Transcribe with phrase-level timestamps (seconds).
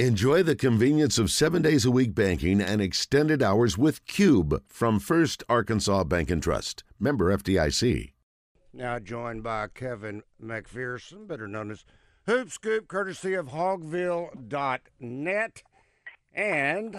[0.00, 4.98] Enjoy the convenience of seven days a week banking and extended hours with Cube from
[4.98, 6.82] First Arkansas Bank and Trust.
[6.98, 8.10] Member FDIC.
[8.72, 11.84] Now joined by Kevin McPherson, better known as
[12.26, 15.62] Hoop Scoop, courtesy of Hogville.net.
[16.32, 16.96] And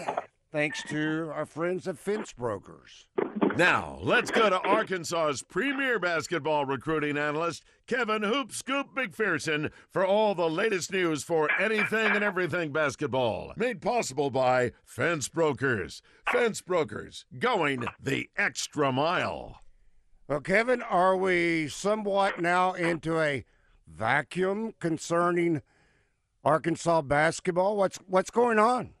[0.50, 3.08] thanks to our friends at Fence Brokers.
[3.56, 10.34] Now, let's go to Arkansas's premier basketball recruiting analyst, Kevin Hoop Scoop McPherson, for all
[10.34, 13.54] the latest news for anything and everything basketball.
[13.56, 16.02] Made possible by Fence Brokers.
[16.30, 19.62] Fence Brokers, going the extra mile.
[20.28, 23.46] Well, Kevin, are we somewhat now into a
[23.86, 25.62] vacuum concerning
[26.44, 27.78] Arkansas basketball?
[27.78, 28.95] What's what's going on?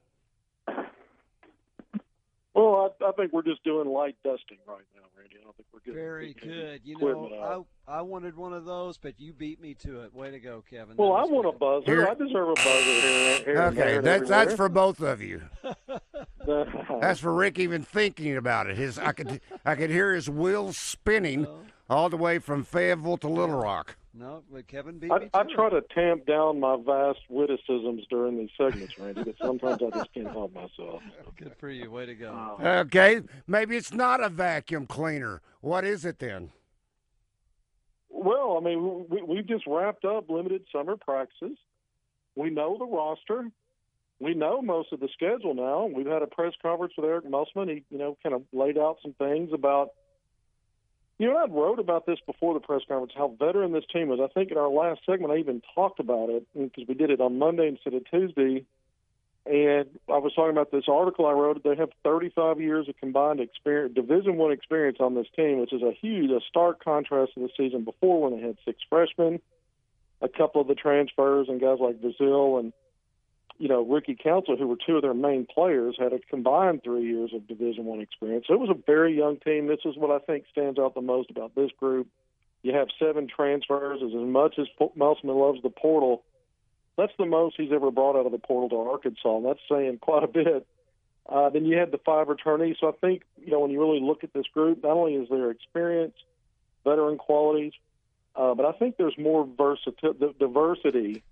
[2.56, 5.36] Well, I, I think we're just doing light dusting right now, Randy.
[5.38, 6.80] I don't think we're getting Very getting good.
[6.84, 7.66] You know, out.
[7.86, 10.14] I I wanted one of those, but you beat me to it.
[10.14, 10.96] Way to go, Kevin.
[10.96, 11.84] Well, I was want a buzzer.
[11.84, 13.44] Here- I deserve a buzzer here.
[13.44, 15.42] here Okay, there and that's that's for both of you.
[17.00, 18.76] That's for Rick even thinking about it.
[18.76, 21.54] His I could I could hear his wheels spinning uh-huh.
[21.90, 23.96] all the way from Fayetteville to Little Rock.
[24.18, 28.38] No, but Kevin beat me I, I try to tamp down my vast witticisms during
[28.38, 31.02] these segments, Randy, but sometimes I just can't help myself.
[31.36, 31.90] Good for you.
[31.90, 32.32] Way to go.
[32.32, 35.42] Uh, Okay, maybe it's not a vacuum cleaner.
[35.60, 36.50] What is it then?
[38.08, 41.58] Well, I mean, we, we just wrapped up limited summer practices.
[42.34, 43.50] We know the roster.
[44.18, 45.84] We know most of the schedule now.
[45.84, 47.68] We've had a press conference with Eric Musselman.
[47.68, 49.90] He, you know, kind of laid out some things about.
[51.18, 54.20] You know, I wrote about this before the press conference how veteran this team is.
[54.20, 57.20] I think in our last segment I even talked about it because we did it
[57.20, 58.66] on Monday instead of Tuesday.
[59.46, 61.62] And I was talking about this article I wrote.
[61.62, 65.82] They have 35 years of combined experience, Division One experience on this team, which is
[65.82, 69.40] a huge, a stark contrast to the season before when they had six freshmen,
[70.20, 72.72] a couple of the transfers, and guys like Brazile and
[73.58, 77.04] you know Ricky Council, who were two of their main players, had a combined three
[77.04, 78.46] years of Division One experience.
[78.48, 79.66] So it was a very young team.
[79.66, 82.08] This is what I think stands out the most about this group.
[82.62, 84.00] You have seven transfers.
[84.02, 86.22] As much as Musselman loves the portal,
[86.96, 89.98] that's the most he's ever brought out of the portal to Arkansas, and that's saying
[90.00, 90.66] quite a bit.
[91.28, 92.76] Uh, then you had the five returnees.
[92.80, 95.28] So I think you know when you really look at this group, not only is
[95.28, 96.14] there experience,
[96.84, 97.72] veteran qualities,
[98.36, 101.22] uh, but I think there's more versati- diversity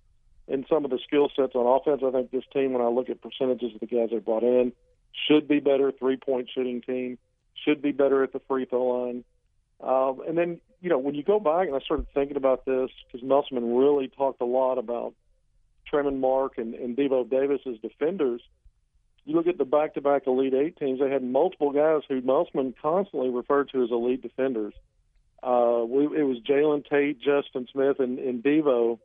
[0.46, 2.02] in some of the skill sets on offense.
[2.04, 4.72] I think this team, when I look at percentages of the guys they brought in,
[5.28, 7.18] should be better three point shooting team,
[7.64, 9.24] should be better at the free throw line.
[9.80, 12.90] Um, and then, you know, when you go back and I started thinking about this,
[13.06, 15.14] because Musselman really talked a lot about
[15.90, 18.42] Tramon Mark and, and Devo Davis as defenders.
[19.24, 23.30] You look at the back-to-back Elite Eight teams; they had multiple guys who Musselman constantly
[23.30, 24.74] referred to as elite defenders.
[25.42, 28.98] Uh, we, it was Jalen Tate, Justin Smith, and, and Devo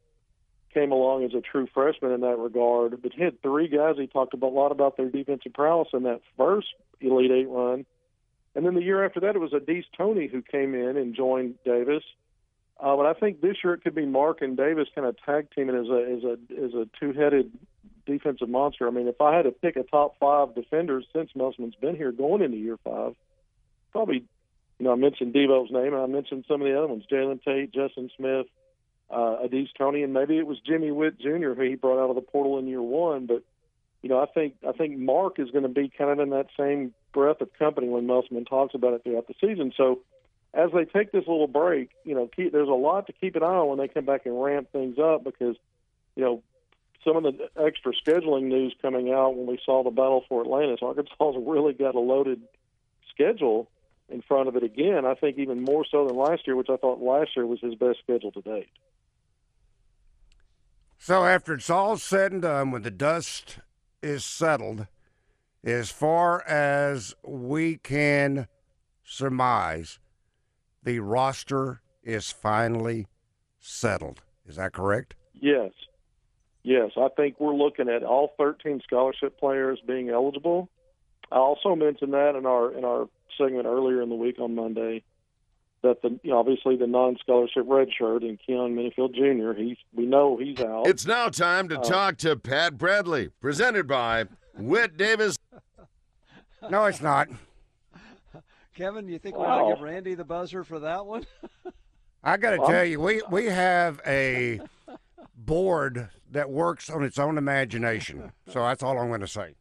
[0.74, 3.02] came along as a true freshman in that regard.
[3.02, 6.04] But he had three guys he talked about, a lot about their defensive prowess in
[6.04, 6.68] that first
[7.02, 7.86] Elite Eight run.
[8.56, 11.56] And then the year after that, it was Au'Diese Toney who came in and joined
[11.64, 12.04] Davis.
[12.80, 15.48] Uh, but I think this year it could be Mark and Davis kind of tag
[15.54, 17.52] teaming as a as a as a two headed
[18.06, 18.88] defensive monster.
[18.88, 22.12] I mean, if I had to pick a top five defenders since Musselman's been here
[22.12, 23.16] going into year five,
[23.92, 24.24] probably
[24.80, 27.44] you know I mentioned Devo's name and I mentioned some of the other ones: Jalen
[27.44, 28.48] Tate, Justin Smith,
[29.10, 29.38] uh,
[29.78, 31.54] Toney, and maybe it was Jimmy Whitt Jr.
[31.54, 33.26] who he brought out of the portal in year one.
[33.26, 33.44] But
[34.02, 36.48] you know, I think I think Mark is going to be kind of in that
[36.58, 39.74] same breath of company when Musselman talks about it throughout the season.
[39.76, 40.02] So
[40.54, 43.44] as they take this little break, you know, keep, there's a lot to keep an
[43.44, 45.56] eye on when they come back and ramp things up because,
[46.16, 46.44] you know,
[47.04, 50.80] some of the extra scheduling news coming out when we saw the battle for Atlantis,
[50.82, 52.42] Arkansas's really got a loaded
[53.14, 53.70] schedule
[54.10, 55.06] in front of it again.
[55.06, 57.76] I think even more so than last year, which I thought last year was his
[57.76, 58.70] best schedule to date.
[61.02, 63.60] So after it's all said and done, when the dust
[64.04, 64.86] is settled,
[65.64, 68.50] as far as we can
[69.06, 69.98] surmise,
[70.84, 73.08] the roster is finally
[73.62, 74.22] settled.
[74.46, 75.16] Is that correct?
[75.34, 75.72] Yes.
[76.64, 80.70] Yes, I think we're looking at all 13 scholarship players being eligible.
[81.32, 83.08] I also mentioned that in our in our
[83.38, 85.04] segment earlier in the week on Monday
[85.84, 89.60] that the you know, obviously the non-scholarship redshirt and Keyon Menifield Jr.
[89.60, 90.88] He's we know he's out.
[90.88, 91.84] It's now time to Oh.
[91.84, 94.26] talk to Pat Bradley, presented by
[94.58, 95.38] Whit Davis.
[96.70, 97.30] No, it's not.
[98.76, 99.66] Kevin, you think we Wow.
[99.66, 101.26] ought to give Randy the buzzer for that one?
[102.24, 104.60] I got to Well, tell you, we we have a
[105.36, 108.32] board that works on its own imagination.
[108.48, 109.56] So that's all I'm going to say.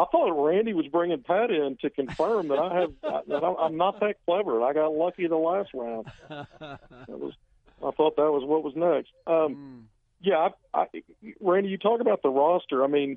[0.00, 2.92] I thought Randy was bringing Pat in to confirm that I have
[3.28, 4.62] that I'm- not that clever.
[4.62, 6.10] I got lucky the last round.
[6.28, 7.34] That was
[7.84, 9.10] I thought that was what was next.
[9.26, 9.88] Um,
[10.22, 10.86] Yeah, I, I,
[11.40, 12.84] Randy, you talk about the roster.
[12.84, 13.16] I mean,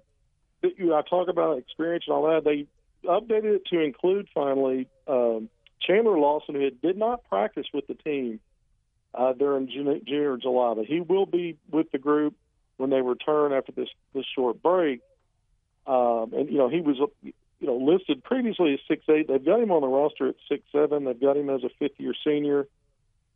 [0.64, 2.44] I talk about experience and all that.
[2.46, 2.68] They
[3.06, 5.50] updated it to include finally um,
[5.82, 8.40] Chandler Lawson, who did not practice with the team
[9.14, 12.36] uh, during June, June or July, but he will be with the group
[12.78, 15.02] when they return after this this short break.
[15.86, 19.28] Um, and you know, he was you know listed previously as six eight.
[19.28, 21.06] They've got him on the roster at six seven.
[21.06, 22.68] They've got him as a fifth year senior.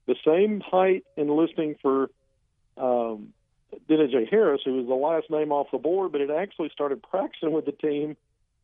[0.05, 2.09] The same height and listing for
[2.77, 3.33] um,
[3.89, 7.51] Denijay Harris, who was the last name off the board, but had actually started practicing
[7.51, 8.15] with the team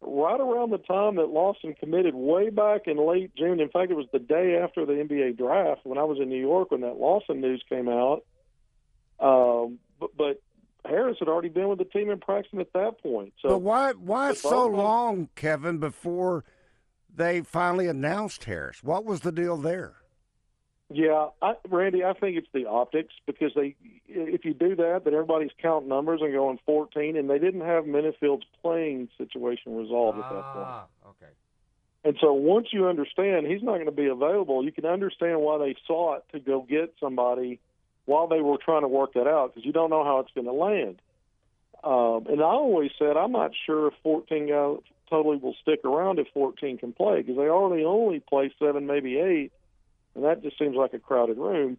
[0.02, 3.60] right around the time that Lawson committed way back in late June.
[3.60, 6.40] In fact, it was the day after the NBA draft when I was in New
[6.40, 8.24] York when that Lawson news came out.
[9.20, 10.42] Um, but, but
[10.86, 13.34] Harris had already been with the team in practicing at that point.
[13.42, 16.44] So but why why so long, Kevin, before
[17.16, 18.84] they finally announced Harris?
[18.84, 19.94] What was the deal there?
[20.90, 23.76] Yeah, I, Randy, I think it's the optics because they,
[24.08, 27.88] if you do that, then everybody's counting numbers and going 14, and they didn't have
[27.88, 30.68] Menifield's playing situation resolved ah, at that point.
[30.68, 31.32] Ah, okay.
[32.04, 35.58] And so once you understand he's not going to be available, you can understand why
[35.58, 37.60] they sought to go get somebody
[38.06, 40.46] while they were trying to work that out because you don't know how it's going
[40.46, 41.02] to land.
[41.84, 44.78] Um, and I always said I'm not sure if 14 guys
[45.10, 49.18] totally will stick around if 14 can play because they already only play seven, maybe
[49.18, 49.52] eight
[50.16, 51.78] and that just seems like a crowded room.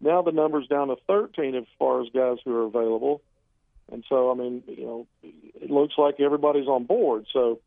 [0.00, 3.22] Now the number's down to 13 as far as guys who are available,
[3.90, 7.26] and so I mean, you know, it looks like everybody's on board.
[7.32, 7.60] So,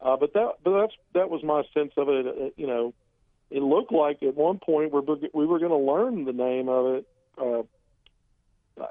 [0.00, 2.26] uh, but that but that's that was my sense of it.
[2.26, 2.94] it you know,
[3.50, 5.02] it looked like at one point we're
[5.34, 7.06] we were going to learn the name of it.
[7.38, 7.62] Uh,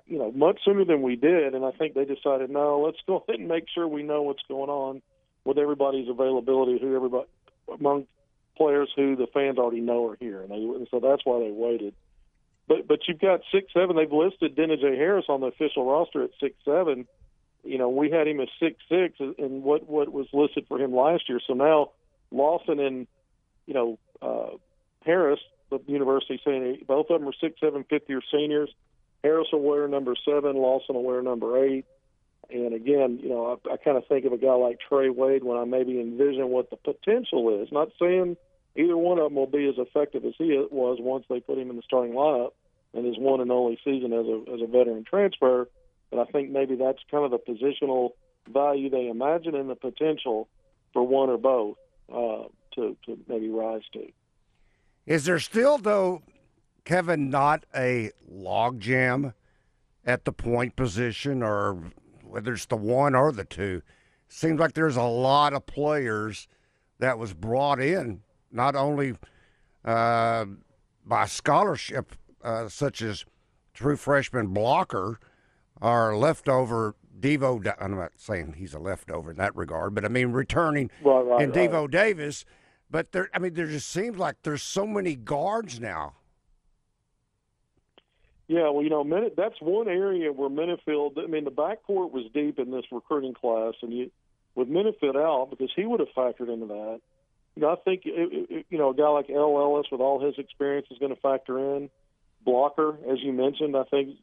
[0.07, 3.17] you know, much sooner than we did, and I think they decided, no, let's go
[3.27, 5.01] ahead and make sure we know what's going on
[5.43, 7.27] with everybody's availability, who everybody
[7.71, 8.07] among
[8.57, 11.51] players who the fans already know are here, and, they, and so that's why they
[11.51, 11.93] waited.
[12.67, 13.95] But but you've got six seven.
[13.95, 17.05] They've listed Denijay Harris on the official roster at six seven.
[17.63, 20.95] You know, we had him as six six, and what what was listed for him
[20.95, 21.39] last year.
[21.45, 21.91] So now
[22.31, 23.07] Lawson and
[23.67, 24.57] you know uh,
[25.05, 25.39] Harris,
[25.69, 28.69] the university saying both of them are six seven fifth year seniors.
[29.23, 30.55] Harris will wear number seven.
[30.55, 31.85] Lawson will wear number eight.
[32.49, 35.43] And again, you know, I, I kind of think of a guy like Trey Wade
[35.43, 37.71] when I maybe envision what the potential is.
[37.71, 38.37] Not saying
[38.75, 41.71] either one of them will be as effective as he was once they put him
[41.71, 42.51] in the starting lineup
[42.93, 45.67] in his one and only season as a as a veteran transfer.
[46.11, 48.11] But I think maybe that's kind of the positional
[48.47, 50.47] value they imagine and the potential
[50.93, 51.77] for one or both
[52.13, 54.07] uh, to to maybe rise to.
[55.05, 56.23] Is there still though,
[56.83, 59.33] Kevin, not a logjam
[60.05, 61.91] at the point position, or
[62.23, 63.81] whether it's the one or the two?
[64.27, 66.47] Seems like there's a lot of players
[66.99, 68.21] that was brought in
[68.51, 69.15] not only
[69.83, 70.45] uh,
[71.05, 73.25] by scholarship, uh, such as
[73.73, 75.19] true freshman Blocker,
[75.81, 77.73] or leftover Devo.
[77.79, 81.43] I'm not saying he's a leftover in that regard, but I mean returning right, right,
[81.43, 81.69] and right.
[81.69, 82.45] Devo Davis.
[82.89, 86.13] But there, I mean, there just seems like there's so many guards now.
[88.47, 89.03] Yeah, well, you know,
[89.35, 91.17] that's one area where Menifield.
[91.17, 94.11] I mean, the backcourt was deep in this recruiting class, and you,
[94.53, 97.01] with Menifield out because he would have factored into that
[97.55, 100.87] you know, I think you know a guy like El Ellis with all his experience
[100.91, 101.89] is going to factor in.
[102.43, 104.17] Blocker, as you mentioned, I think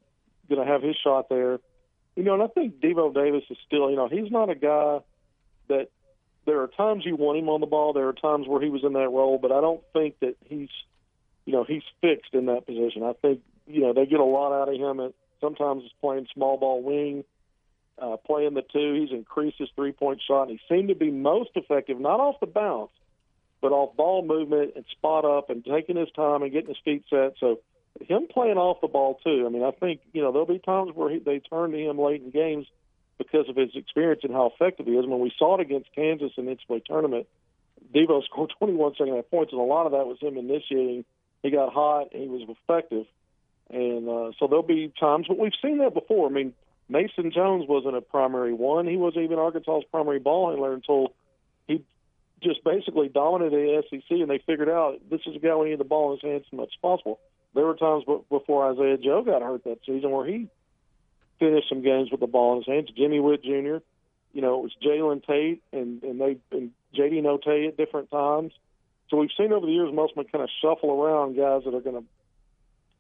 [0.49, 1.59] going to have his shot there.
[2.15, 4.99] You know, and I think Devo Davis is still, you know, he's not a guy
[5.69, 5.89] that
[6.47, 7.93] there are times you want him on the ball.
[7.93, 10.71] There are times where he was in that role, but I don't think that he's,
[11.45, 13.03] you know, he's fixed in that position.
[13.03, 15.01] I think, you know, they get a lot out of him.
[15.01, 17.25] At, sometimes he's playing small ball wing,
[18.01, 18.95] uh, playing the two.
[19.01, 22.41] He's increased his three point shot, and he seemed to be most effective, not off
[22.41, 22.91] the bounce,
[23.61, 27.05] but off ball movement and spot up and taking his time and getting his feet
[27.09, 27.35] set.
[27.39, 27.61] So
[28.01, 29.45] him playing off the ball too.
[29.47, 31.99] I mean, I think you know there'll be times where he, they turn to him
[31.99, 32.67] late in games
[33.19, 35.07] because of his experience and how effective he is.
[35.07, 37.27] When we saw it against Kansas in the NCAA tournament,
[37.95, 41.05] Devo scored 21 second half points, and a lot of that was him initiating.
[41.43, 43.07] He got hot, he was effective,
[43.69, 45.27] and uh, so there'll be times.
[45.29, 46.29] But we've seen that before.
[46.29, 46.55] I mean,
[46.89, 48.87] Mason Jones wasn't a primary one.
[48.87, 51.15] He wasn't even Arkansas's primary ball handler until
[51.67, 51.85] he
[52.43, 55.81] just basically dominated the SEC, and they figured out this is a guy we need
[55.81, 57.19] the ball in his hands as much as possible.
[57.55, 60.49] There were times before Isaiah Joe got hurt that season where he
[61.43, 62.89] finished some games with the ball in his hands.
[62.97, 63.79] Jimmy Whitt Jr.,
[64.33, 68.53] you know, it was Jalen Tate and and they and JD Notae at different times.
[69.11, 72.03] So we've seen over the years Musselman kind of shuffle around guys that are going
[72.03, 72.05] to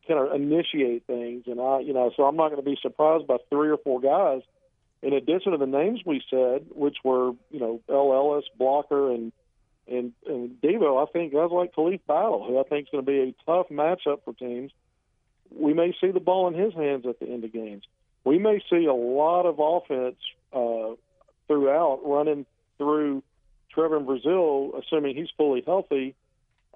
[0.08, 3.26] kind of initiate things, and I, you know, so I'm not going to be surprised
[3.26, 4.42] by three or four guys
[5.02, 9.32] in addition to the names we said, which were you know El Ellis, Blocker, and
[9.88, 13.10] and and Devo, I think guys like Khalif Battle, who I think is going to
[13.10, 14.72] be a tough matchup for teams.
[15.50, 17.84] We may see the ball in his hands at the end of games.
[18.24, 20.16] We may see a lot of offense
[20.52, 20.94] uh,
[21.46, 22.46] throughout running
[22.78, 23.22] through
[23.70, 26.14] Trevor Brazile, assuming he's fully healthy.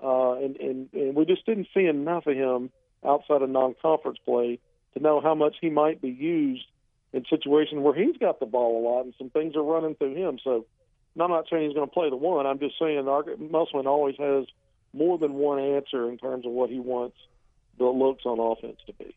[0.02, 2.70] Uh, and, and, and we just didn't see enough of him
[3.06, 4.58] outside of non-conference play
[4.94, 6.64] to know how much he might be used
[7.12, 10.14] in situations where he's got the ball a lot and some things are running through
[10.14, 10.38] him.
[10.42, 10.66] So
[11.18, 12.46] I'm not saying he's going to play the one.
[12.46, 14.44] I'm just saying Musselman always has
[14.92, 17.16] more than one answer in terms of what he wants
[17.78, 19.14] the looks on offense to be.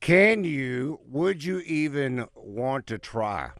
[0.00, 3.50] Can you, would you even want to try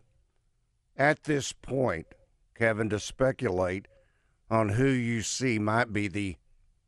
[0.96, 2.06] at this point,
[2.54, 3.86] Kevin, to speculate
[4.50, 6.36] on who you see might be the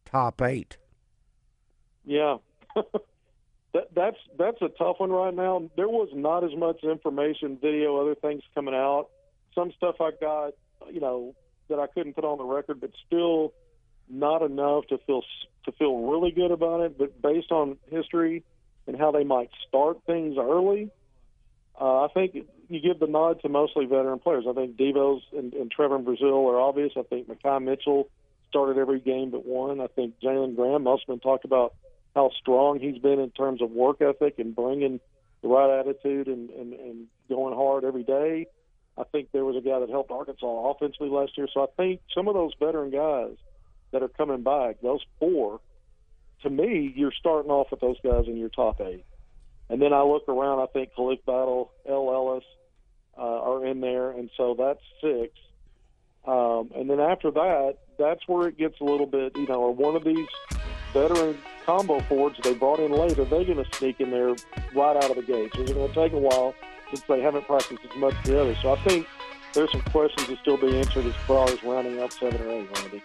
[0.07, 0.79] top eight?
[2.05, 2.39] Yeah.
[2.75, 5.71] that, that's that's a tough one right now.
[5.77, 9.09] There was not as much information, video, other things coming out.
[9.55, 10.55] Some stuff I got,
[10.91, 11.35] you know,
[11.69, 13.53] that I couldn't put on the record, but still
[14.09, 15.23] not enough to feel
[15.65, 16.99] to feel really good about it.
[16.99, 18.45] But based on history,
[18.87, 20.91] and how they might start things early.
[21.81, 22.37] Uh, I think
[22.69, 24.45] you give the nod to mostly veteran players.
[24.49, 26.93] I think Devo's and, and Trevor Brazile are obvious.
[26.97, 28.09] I think Makhi Mitchell
[28.49, 29.81] started every game but one.
[29.81, 31.75] I think Jalen Graham, Musselman talked about
[32.15, 35.01] how strong he's been in terms of work ethic and bringing
[35.41, 38.47] the right attitude and, and, and going hard every day.
[38.99, 41.49] I think there was a guy that helped Arkansas offensively last year.
[41.53, 43.37] So I think some of those veteran guys
[43.93, 45.61] that are coming back, those four–
[46.43, 49.05] to me, you're starting off with those guys in your top eight.
[49.69, 52.45] And then I look around, I think Khalif Battle, El Ellis
[53.17, 55.33] uh, are in there, and so that's six.
[56.27, 59.71] Um, and then after that, that's where it gets a little bit, you know, are
[59.71, 60.29] one of these
[60.93, 64.35] veteran combo forwards they brought in late, are they going to sneak in there
[64.75, 65.53] right out of the gate?
[65.55, 66.55] So it's going to take a while
[66.91, 68.57] since they haven't practiced as much others.
[68.63, 69.07] So I think
[69.55, 72.69] there's some questions to still be answered as far as rounding out seven or eight,
[72.79, 73.03] Randy.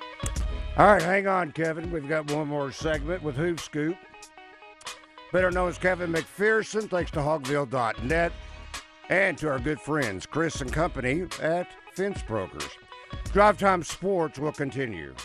[0.77, 1.89] All right, hang on, Kevin.
[1.89, 3.97] We've got one more segment with Hoop Scoop.
[5.33, 8.31] Better known as Kevin McPherson, thanks to hogville.net
[9.09, 12.69] and to our good friends, Chris and company at Fence Brokers.
[13.33, 15.15] Drive Time Sports will continue.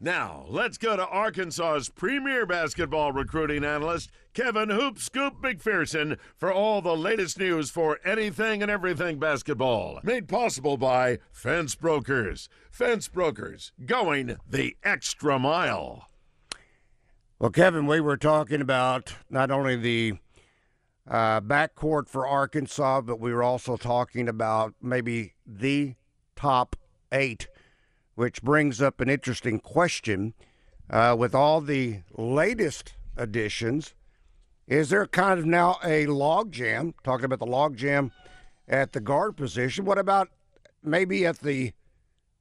[0.00, 6.80] Now, let's go to Arkansas's premier basketball recruiting analyst, Kevin Hoop Scoop McPherson, for all
[6.80, 10.00] the latest news for anything and everything basketball.
[10.02, 12.48] Made possible by Fence Brokers.
[12.70, 16.08] Fence Brokers, going the extra mile.
[17.38, 20.14] Well, Kevin, we were talking about not only the
[21.08, 25.94] uh, backcourt for Arkansas, but we were also talking about maybe the
[26.36, 26.76] top
[27.10, 27.48] eight
[28.14, 30.34] which brings up an interesting question.
[30.90, 33.94] Uh, with all the latest additions,
[34.66, 36.94] is there kind of now a logjam?
[37.02, 38.10] Talking about the logjam
[38.68, 39.84] at the guard position.
[39.84, 40.28] What about
[40.82, 41.72] maybe at the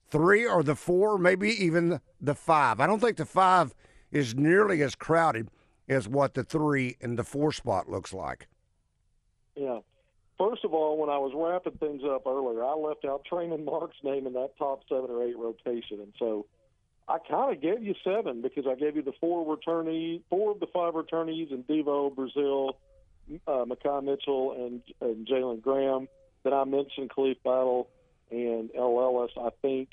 [0.10, 2.80] three or the four, maybe even the five?
[2.80, 3.74] I don't think the five
[4.12, 5.50] is nearly as crowded
[5.90, 8.48] as what the three and the four spot looks like.
[9.56, 9.80] Yeah.
[10.38, 13.98] First of all, when I was wrapping things up earlier, I left out Tramon Mark's
[14.04, 16.48] name in that top seven or eight rotation, and so
[17.12, 20.60] I kind of gave you seven because I gave you the four returnees, four of
[20.60, 22.76] the five returnees, and Devo, Brazile,
[23.48, 26.08] uh, Makhi Mitchell, and, and Jalen Graham.
[26.44, 27.90] Then I mentioned Khalif Battle
[28.32, 29.32] and El Ellis.
[29.38, 29.90] I think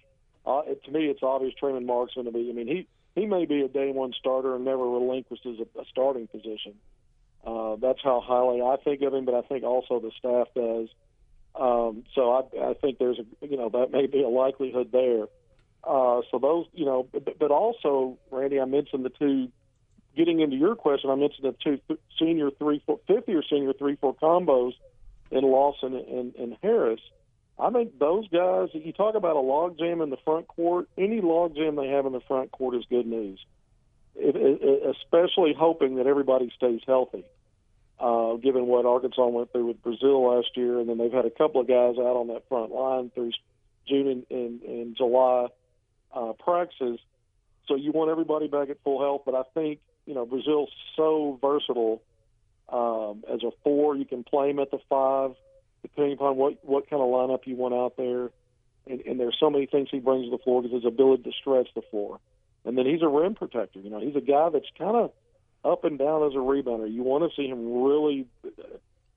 [0.47, 2.49] uh, it, to me, it's obvious Tramon Mark's going to be.
[2.51, 5.85] I mean, he he may be a day one starter and never relinquishes a, a
[5.91, 6.75] starting position.
[7.45, 10.89] Uh, that's how highly I think of him, but I think also the staff does.
[11.55, 15.27] Um, so I, I think there's a you know that may be a likelihood there.
[15.85, 19.49] Uh, so those you know, but, but also Randy, I mentioned the two.
[20.17, 23.97] Getting into your question, I mentioned the two senior three four fifth year senior three
[23.97, 24.73] four combos
[25.31, 27.01] in Lawson and, and Harris.
[27.59, 28.71] I think those guys.
[28.73, 30.89] You talk about a log jam in the front court.
[30.99, 33.39] Any log jam they have in the front court is good news
[34.19, 37.25] it, it, especially hoping that everybody stays healthy.
[37.99, 41.31] Uh, given what Arkansas went through with Brazile last year, and then they've had a
[41.31, 43.33] couple of guys out on that front line through
[43.89, 45.49] June and, and, and July
[46.15, 46.99] uh, practices.
[47.67, 51.39] So you want everybody back at full health, but I think you know Brazile's so
[51.41, 52.03] versatile
[52.69, 53.97] um, as a four.
[53.97, 55.33] You can play him at the five,
[55.83, 58.31] depending upon what what kind of lineup you want out there.
[58.87, 61.33] And, and there's so many things he brings to the floor because his ability to
[61.39, 62.21] stretch the floor.
[62.65, 63.81] And then he's a rim protector.
[63.81, 65.13] You know, he's a guy that's kind of
[65.63, 66.91] up and down as a rebounder.
[66.91, 68.27] You want to see him really,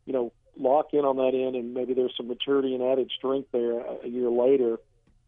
[0.06, 3.50] you know, lock in on that end, and maybe there's some maturity and added strength
[3.54, 4.78] there a year later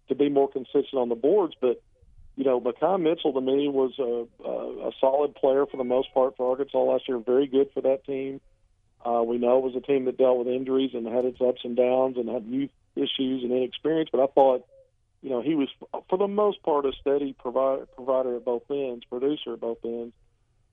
[0.10, 1.56] to be more consistent on the boards.
[1.60, 1.82] But
[2.36, 6.14] you know, Makhi Mitchell to me was a, a, a solid player for the most
[6.14, 7.20] part for Arkansas last year.
[7.20, 8.42] Very good for that team.
[9.06, 11.62] Uh, we know it was a team that dealt with injuries and had its ups
[11.64, 14.10] and downs and had youth issues and inexperience.
[14.12, 14.66] But I thought
[15.24, 15.70] you know, he was
[16.10, 20.14] for the most part a steady provider, provider at both ends, producer at both ends.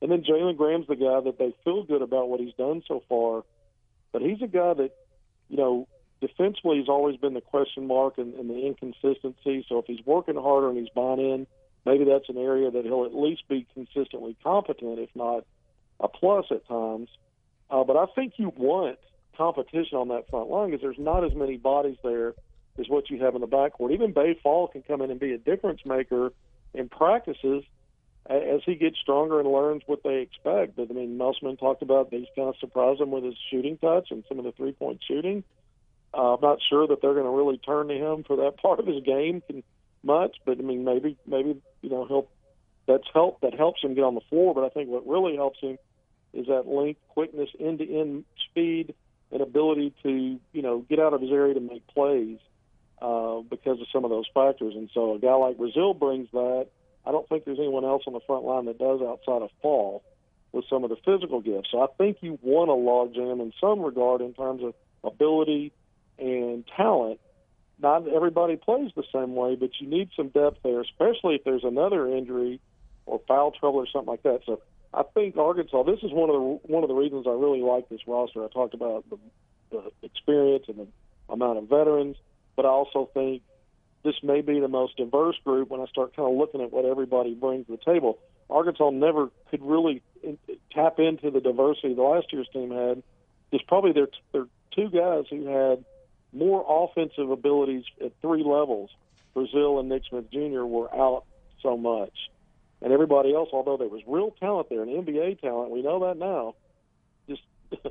[0.02, 3.02] And then Jalen Graham's the guy that they feel good about what he's done so
[3.08, 3.44] far.
[4.12, 4.90] But he's a guy that,
[5.48, 5.86] you know,
[6.20, 9.64] defensively has always been the question mark and, and the inconsistency.
[9.68, 11.46] So if he's working harder and he's buying in,
[11.86, 15.44] maybe that's an area that he'll at least be consistently competent, if not
[15.98, 17.08] a plus at times.
[17.70, 18.98] Uh, but I think you want
[19.36, 22.34] competition on that front line because there's not as many bodies there
[22.78, 23.92] as what you have in the backcourt.
[23.92, 26.32] Even Baye Fall can come in and be a difference maker
[26.74, 27.64] in practices
[28.28, 30.76] as he gets stronger and learns what they expect.
[30.76, 34.10] But I mean, Musselman talked about he's kind of surprised him with his shooting touch
[34.10, 35.42] and some of the three point shooting.
[36.12, 38.86] I'm not sure that they're going to really turn to him for that part of
[38.86, 39.42] his game
[40.02, 42.28] much, but I mean, maybe maybe you know he'll
[42.86, 44.54] that's help that helps him get on the floor.
[44.54, 45.78] But I think what really helps him
[46.32, 48.94] is that length, quickness, end to end speed,
[49.30, 52.38] and ability to you know get out of his area to make plays
[53.00, 54.74] uh, because of some of those factors.
[54.74, 56.68] And so a guy like Brazile brings that.
[57.06, 60.02] I don't think there's anyone else on the front line that does outside of Fall
[60.52, 61.68] with some of the physical gifts.
[61.70, 65.72] So I think you want a logjam in some regard in terms of ability
[66.20, 67.20] and talent.
[67.80, 71.64] Not everybody plays the same way, but you need some depth there, especially if there's
[71.64, 72.60] another injury
[73.06, 74.40] or foul trouble or something like that.
[74.44, 74.60] So
[74.92, 75.82] I think Arkansas.
[75.84, 78.44] This is one of the one of the reasons I really like this roster.
[78.44, 79.18] I talked about the,
[79.70, 80.86] the experience and the
[81.28, 82.16] amount of veterans,
[82.56, 83.42] but I also think
[84.02, 86.84] this may be the most diverse group when I start kind of looking at what
[86.84, 88.18] everybody brings to the table.
[88.48, 90.38] Arkansas never could really in,
[90.72, 93.02] tap into the diversity the last year's team had.
[93.50, 95.84] There's probably their their two guys who had
[96.32, 98.90] more offensive abilities at three levels.
[99.34, 100.64] Brazile and Nick Smith Jr.
[100.64, 101.24] were out
[101.62, 102.12] so much,
[102.82, 106.16] and everybody else, although there was real talent there and NBA talent, we know that
[106.16, 106.54] now.
[107.28, 107.42] Just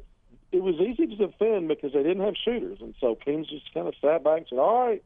[0.51, 3.87] it was easy to defend because they didn't have shooters, and so teams just kind
[3.87, 5.03] of sat back and said, "All right,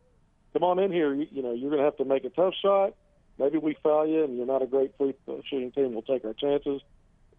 [0.54, 1.14] come on in here.
[1.14, 2.94] You, you know, you're going to have to make a tough shot.
[3.38, 5.94] Maybe we foul you, and you're not a great free uh, shooting team.
[5.94, 6.82] We'll take our chances.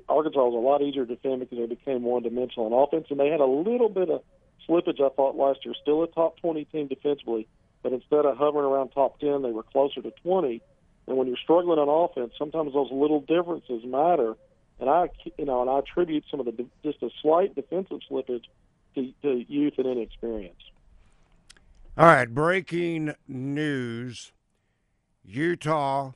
[0.09, 3.29] Arkansas was a lot easier to defend because they became one-dimensional on offense, and they
[3.29, 4.23] had a little bit of
[4.69, 5.01] slippage.
[5.01, 7.47] I thought last year, still a top 20 team defensively,
[7.83, 10.63] but instead of hovering around top 10, they were closer to 20.
[11.07, 14.35] And when you're struggling on offense, sometimes those little differences matter.
[14.81, 18.45] And I, you know, and I attribute some of the just a slight defensive slippage
[18.95, 20.61] to, to youth and inexperience.
[21.97, 24.33] All right, breaking news
[25.25, 26.13] Utah,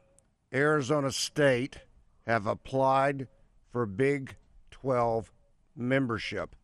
[0.52, 1.78] Arizona State
[2.26, 3.28] have applied
[3.70, 4.37] for Big
[4.70, 5.32] 12
[5.76, 6.54] membership.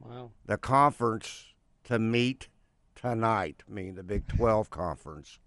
[0.00, 0.30] Wow.
[0.46, 1.52] The conference
[1.84, 2.48] to meet
[2.94, 5.38] tonight, I mean the Big 12 conference.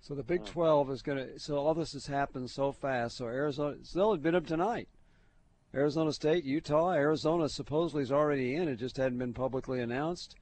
[0.00, 1.38] So the Big 12 is going to.
[1.38, 3.16] So all this has happened so fast.
[3.16, 4.88] So Arizona, they'll admit them tonight.
[5.74, 8.68] Arizona State, Utah, Arizona supposedly is already in.
[8.68, 10.36] It just hadn't been publicly announced.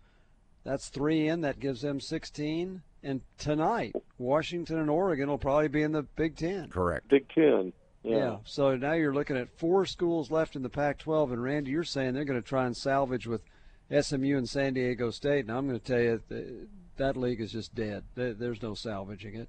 [0.64, 1.40] That's three in.
[1.40, 2.82] That gives them 16.
[3.02, 6.68] And tonight, Washington and Oregon will probably be in the Big Ten.
[6.68, 7.08] Correct.
[7.08, 7.72] Big Ten.
[8.04, 8.16] Yeah.
[8.16, 8.36] Yeah.
[8.44, 12.14] So now you're looking at four schools left in the Pac-12, and Randy, you're saying
[12.14, 13.42] they're going to try and salvage with
[13.90, 15.46] SMU and San Diego State.
[15.46, 18.04] And I'm going to tell you that, that league is just dead.
[18.14, 19.48] There's no salvaging it.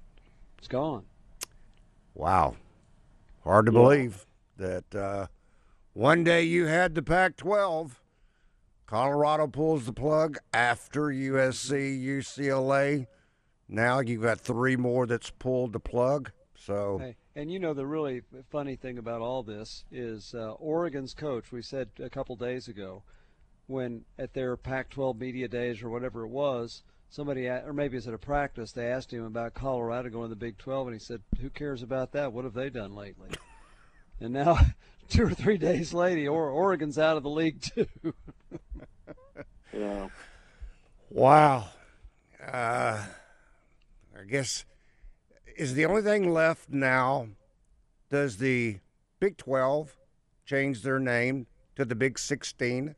[0.58, 1.04] It's gone.
[2.14, 2.56] Wow.
[3.44, 3.78] Hard to Yeah.
[3.78, 5.26] believe that uh,
[5.92, 8.00] one day you had the Pac 12.
[8.86, 13.06] Colorado pulls the plug after USC, UCLA.
[13.68, 16.30] Now you've got three more that's pulled the plug.
[16.56, 21.12] So, Hey, and you know the really funny thing about all this is uh, Oregon's
[21.12, 21.52] coach.
[21.52, 23.02] We said a couple days ago,
[23.66, 28.14] when at their Pac-12 media days or whatever it was, somebody or maybe it's at
[28.14, 31.20] a practice, they asked him about Colorado going to the Big 12, and he said,
[31.42, 32.32] "Who cares about that?
[32.32, 33.28] What have they done lately?"
[34.20, 34.58] and now,
[35.10, 37.86] two or three days later, or- Oregon's out of the league too.
[39.76, 40.08] Yeah.
[41.10, 41.68] wow.
[42.42, 43.04] Uh,
[44.18, 44.64] I guess
[45.56, 47.28] is the only thing left now.
[48.10, 48.78] Does the
[49.20, 49.96] Big 12
[50.44, 52.94] change their name to the Big 16?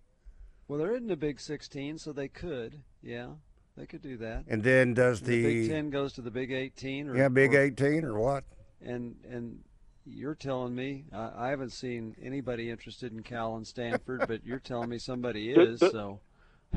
[0.68, 3.28] well, there isn't a Big 16, so they could, yeah,
[3.76, 4.44] they could do that.
[4.48, 7.62] And then does the, Big Ten goes to the Big 18, or yeah Big or-
[7.62, 8.44] 18 or what?
[8.82, 9.58] and and
[10.04, 14.58] you're telling me I, I haven't seen anybody interested in Cal and Stanford, but you're
[14.60, 15.80] telling me somebody is.
[15.80, 16.20] So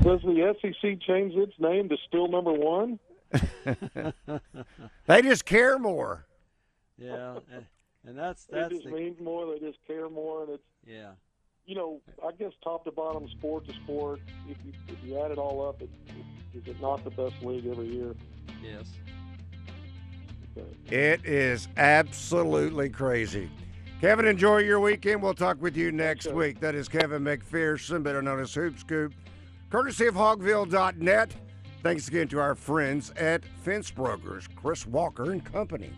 [0.02, 2.98] Does the SEC change its name to still number one?
[5.06, 6.26] They just care more.
[6.98, 7.66] yeah, and,
[8.06, 9.52] and that's It that's just the means more.
[9.52, 11.10] They just care more, and it's yeah.
[11.66, 14.20] you know, I guess top to bottom, sport to sport.
[14.48, 15.90] If you if you add it all up, it,
[16.54, 18.14] is it not the best league every year?
[18.62, 18.86] Yes.
[20.56, 20.94] Okay.
[20.94, 23.50] It is absolutely crazy.
[24.00, 25.22] Kevin, enjoy your weekend.
[25.22, 26.34] We'll talk with you next Sure.
[26.34, 26.60] week.
[26.60, 29.14] That is Kevin McPherson, better known as Hoop Scoop,
[29.70, 31.34] courtesy of Hogville.net.
[31.82, 35.90] Thanks again to our friends at Fence Brokers, Chris Walker and Company.